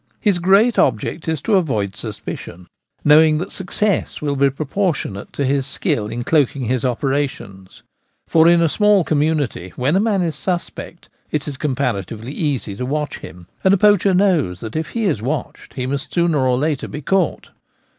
[0.19, 2.65] His great object is to avoid suspicion,
[3.05, 7.83] knowing that success will be proportionate to his skill in cloak ing his operations;
[8.25, 12.83] for in a small community, when a man is' suspect/ it is comparatively easy to
[12.83, 16.57] watch him, and a poacher knows that if he is watched he must sooner or
[16.57, 17.51] later be caught.